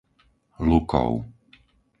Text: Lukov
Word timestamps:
Lukov 0.67 1.11